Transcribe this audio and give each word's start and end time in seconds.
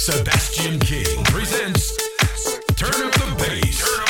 Sebastian 0.00 0.80
King 0.80 1.22
presents 1.24 1.94
Turn 2.74 2.88
Up 3.06 3.12
the 3.12 3.34
Bass. 3.36 4.09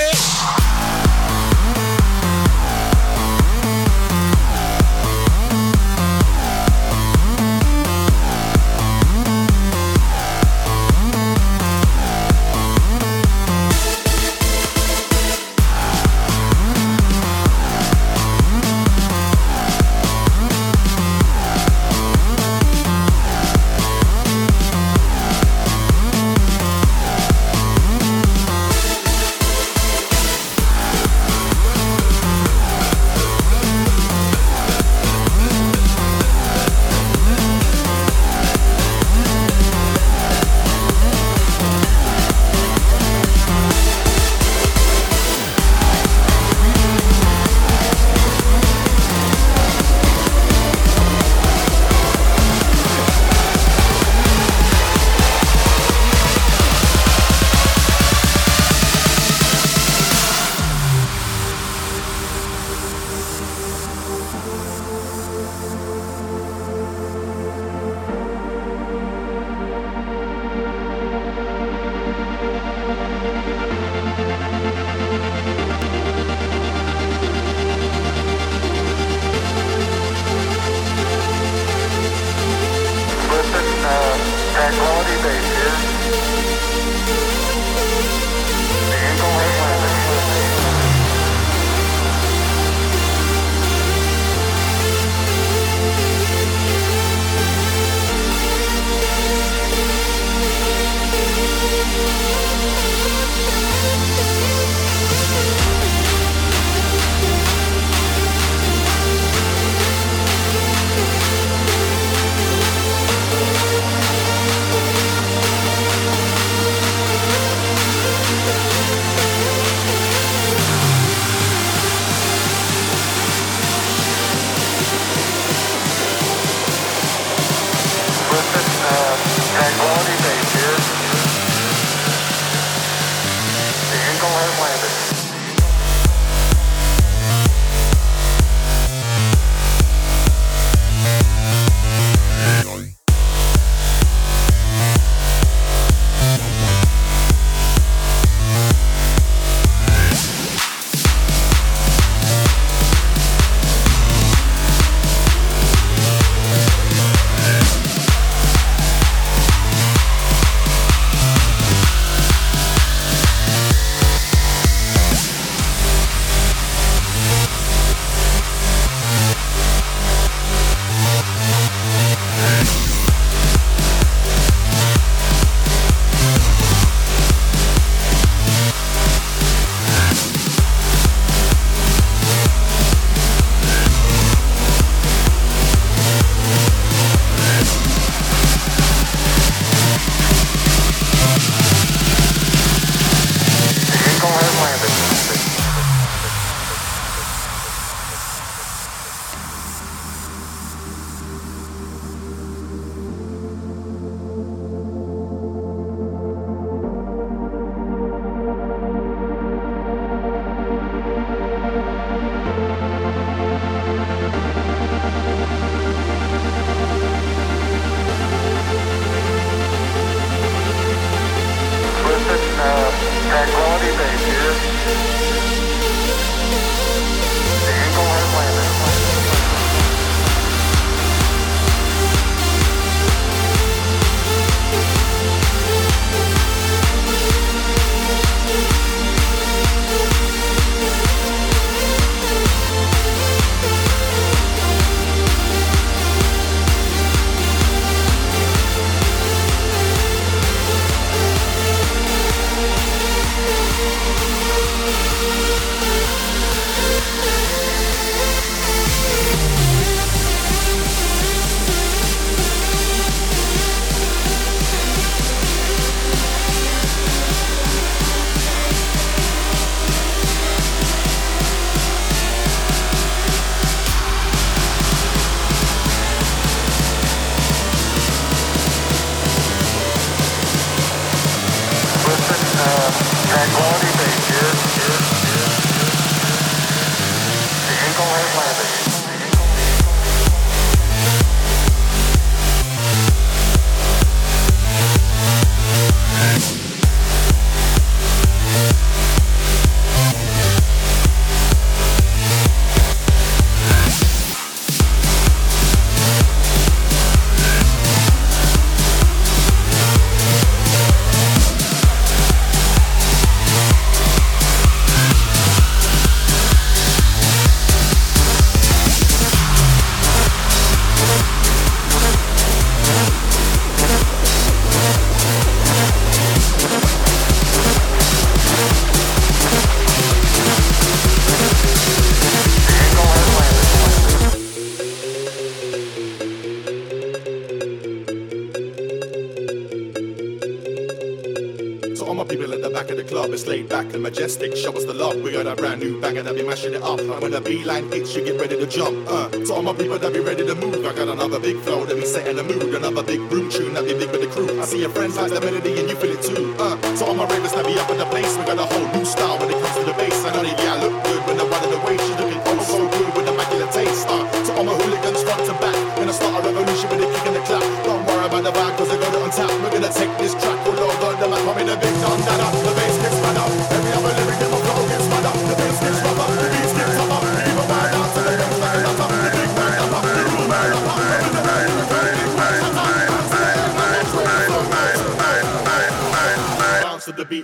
majestic. 344.11 344.57
Show 344.57 344.73
us 344.75 344.83
the 344.83 344.93
love. 344.93 345.15
We 345.21 345.31
got 345.31 345.47
a 345.47 345.55
brand 345.55 345.79
new 345.79 345.99
banger 346.01 346.21
that 346.23 346.35
be 346.35 346.43
mashing 346.43 346.73
it 346.73 346.83
up. 346.83 346.99
And 346.99 347.21
when 347.21 347.31
the 347.31 347.39
beeline 347.39 347.89
hits, 347.89 348.13
you 348.13 348.21
get 348.25 348.37
ready 348.37 348.57
to 348.57 348.67
jump. 348.67 349.07
Uh, 349.07 349.31
so 349.45 349.55
all 349.55 349.63
my 349.63 349.73
people 349.73 349.97
that 349.97 350.11
be 350.11 350.19
ready 350.19 350.45
to 350.45 350.53
move. 350.53 350.83
I 350.85 350.91
got 350.93 351.07
another 351.07 351.39
big 351.39 351.57
flow 351.63 351.85
that 351.85 351.95
be 351.95 352.03
setting 352.03 352.35
the 352.35 352.43
mood. 352.43 352.75
Another 352.75 353.03
big 353.03 353.21
room 353.31 353.49
tune 353.49 353.73
that 353.73 353.85
be 353.85 353.93
big 353.93 354.11
with 354.11 354.19
the 354.19 354.27
crew. 354.27 354.51
I 354.59 354.65
see 354.65 354.81
your 354.81 354.89
friends 354.89 355.15
like 355.15 355.31
the 355.31 355.39
melody 355.39 355.79
and 355.79 355.89
you 355.89 355.95
feel 355.95 356.11
it 356.11 356.21
too. 356.21 356.53
Uh, 356.59 356.75
so 356.95 357.05
all 357.05 357.15
my 357.15 357.25
ravers 357.25 357.53
that 357.53 357.65
be 357.65 357.79
up 357.79 357.89
in 357.89 357.97
the 357.97 358.09
place. 358.11 358.35
We 358.35 358.43
got 358.43 358.59
a 358.59 358.67
whole 358.67 358.87
new 358.91 359.05
style 359.05 359.39
when 359.39 359.49
it 359.49 359.59
comes 359.63 359.75
to 359.79 359.83
the 359.87 359.95
bass. 359.95 360.25
I 360.25 360.35
know 360.35 360.43
that 360.43 360.59
yeah, 360.59 360.75
I 360.75 360.83
look 360.83 360.95
good 361.07 361.21
when 361.27 361.39
I'm 361.39 361.49
running 361.49 361.71
way 361.87 361.95
she's 361.95 362.17
looking 362.19 362.41
oh 362.51 362.59
so 362.67 362.83
good 362.91 363.15
with 363.15 363.31
immaculate 363.31 363.71
taste. 363.71 364.07
Uh, 364.11 364.27
so 364.43 364.51
all 364.59 364.65
my 364.65 364.75
hooligans 364.75 365.23
front 365.23 365.45
to 365.47 365.53
back. 365.63 365.80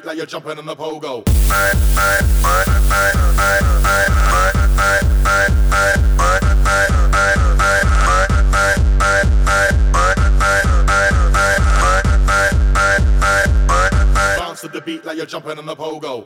like 0.07 0.15
you're 0.15 0.25
jumping 0.25 0.57
in 0.57 0.65
the 0.65 0.73
pogo. 0.73 1.21
Bounce 14.37 14.61
to 14.61 14.69
the 14.69 14.81
beat 14.85 15.03
like 15.03 15.17
you're 15.17 15.25
jumping 15.25 15.57
in 15.57 15.65
the 15.65 15.75
pogo. 15.75 16.23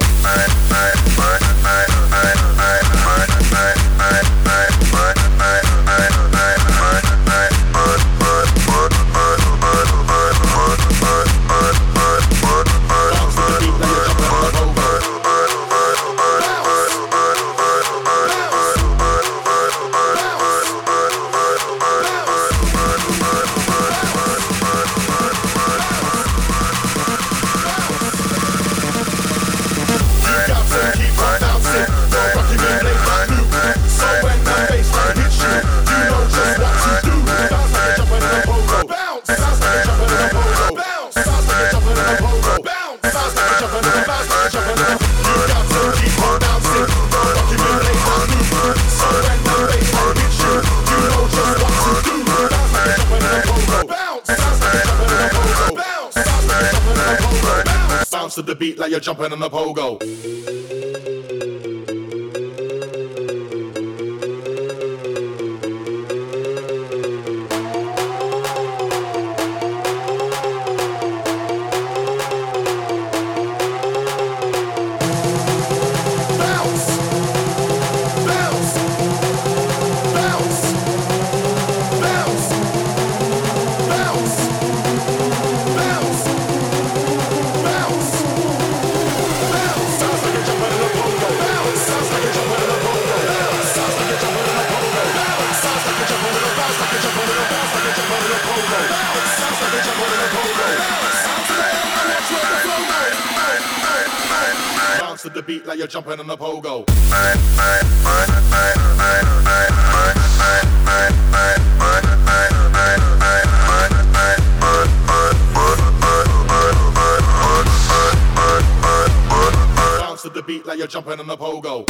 bounce 120.21 120.33
to 120.33 120.41
the 120.41 120.43
beat 120.45 120.65
like 120.65 120.77
you're 120.77 120.87
jumping 120.87 121.19
on 121.19 121.27
the 121.27 121.37
pogo. 121.37 121.85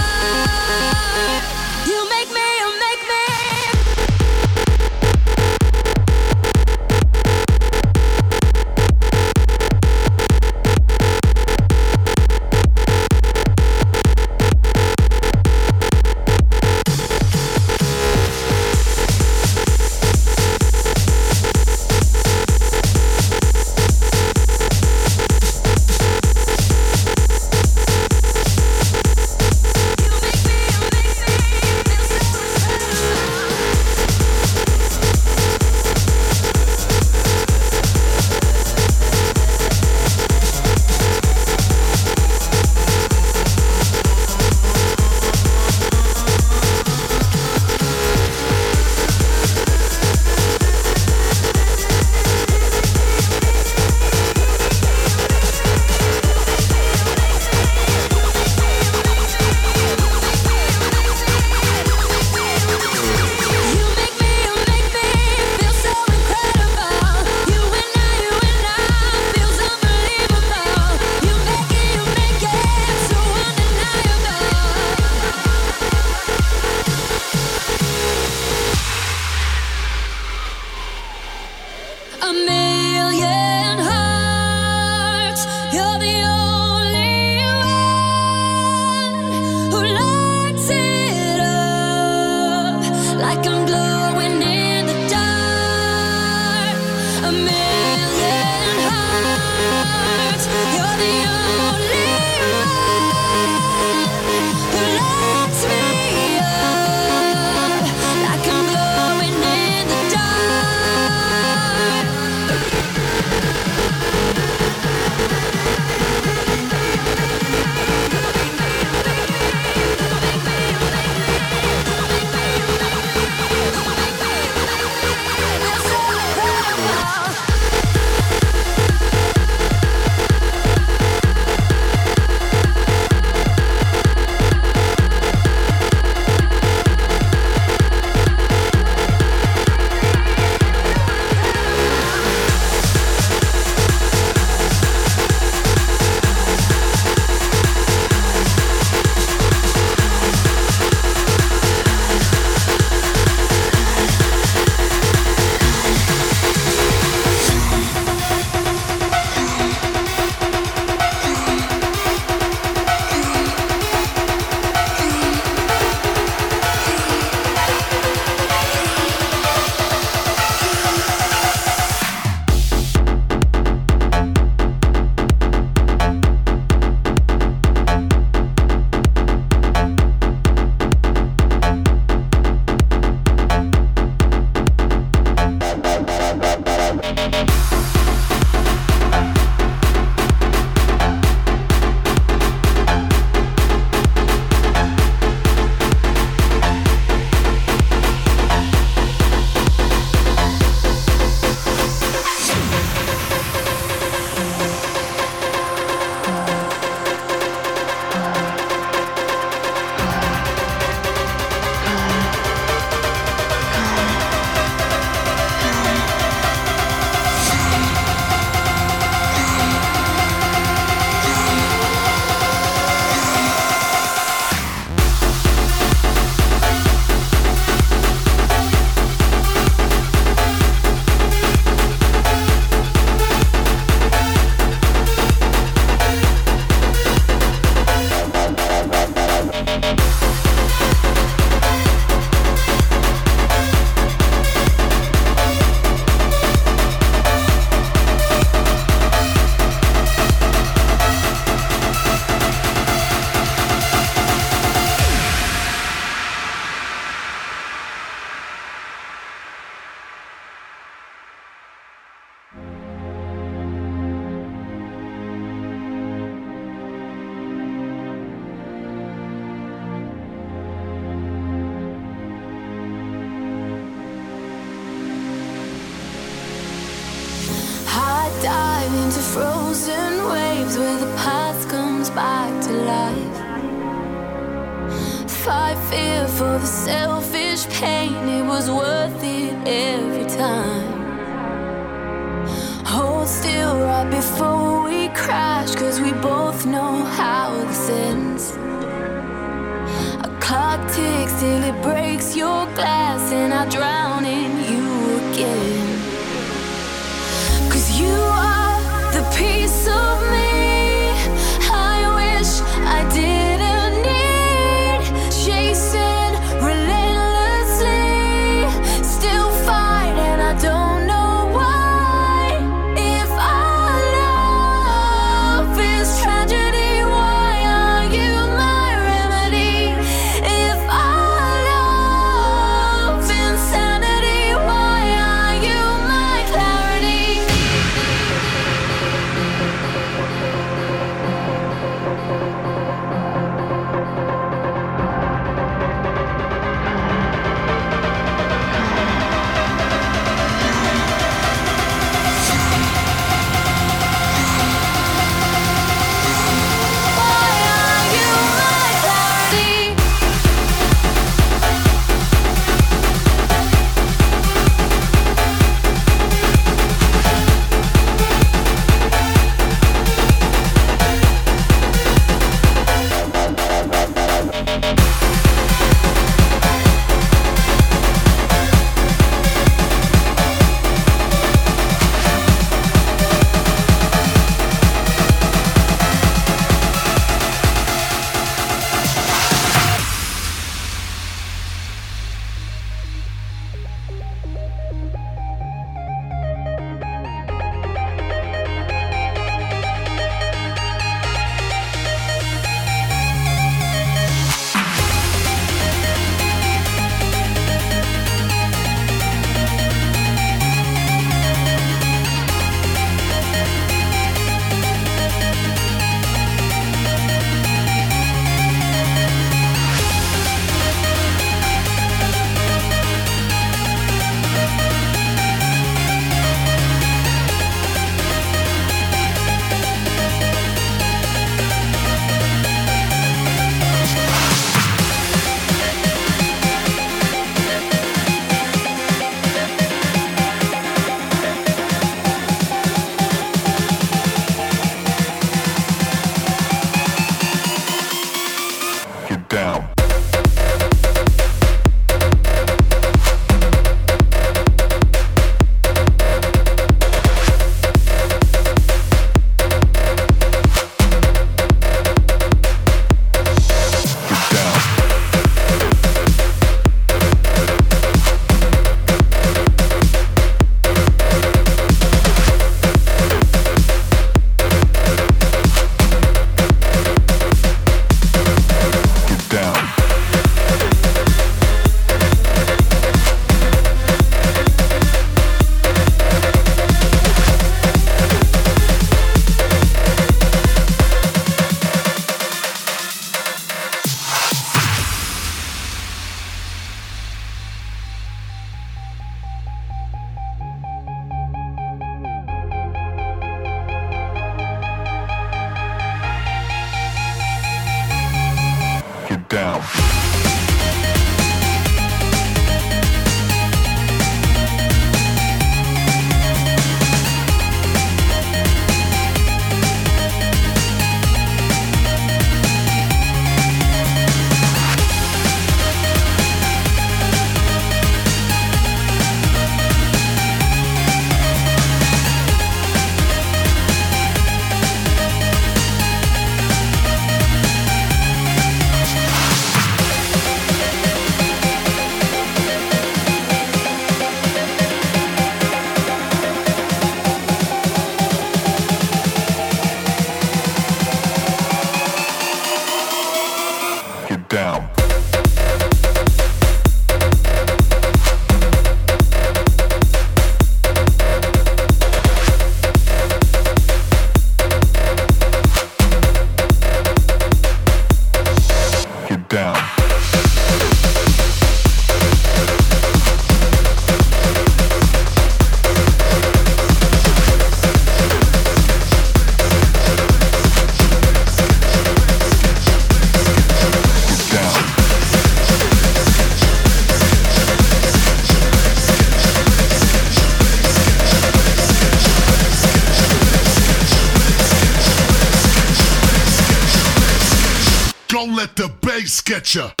Let 598.61 598.75
the 598.75 598.87
bass 599.01 599.41
get 599.41 599.73
ya. 599.73 600.00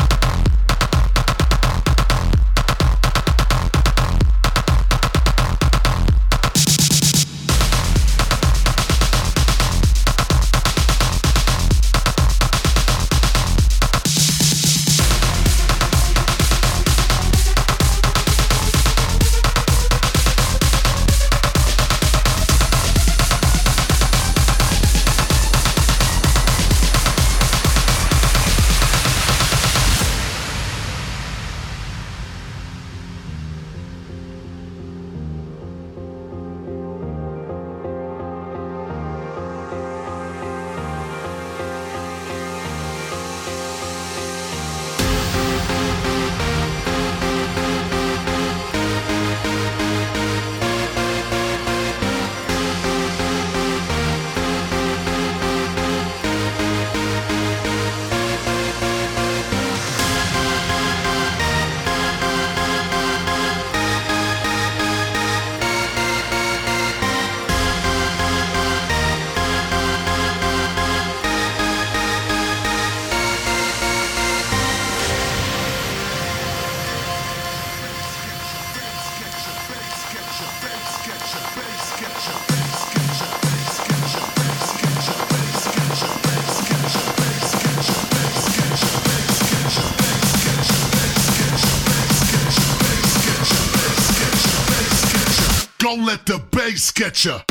Let 96.71 97.13
the 97.15 97.50